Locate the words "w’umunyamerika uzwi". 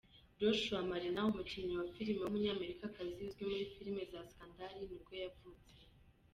2.23-3.43